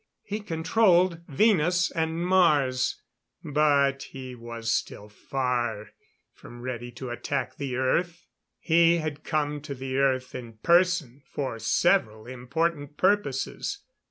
He 0.23 0.39
controlled 0.39 1.19
Venus 1.27 1.91
and 1.91 2.25
Mars 2.25 3.03
but 3.43 4.01
he 4.01 4.33
was 4.33 4.71
still 4.71 5.09
far 5.09 5.91
from 6.33 6.61
ready 6.63 6.89
to 6.93 7.11
attack 7.11 7.57
the 7.57 7.75
Earth. 7.75 8.25
He 8.57 8.95
had 8.97 9.23
come 9.23 9.61
to 9.61 9.75
the 9.75 9.97
Earth 9.99 10.33
in 10.33 10.53
person 10.53 11.21
for 11.23 11.59
several 11.59 12.25
important 12.25 12.97
purposes. 12.97 13.83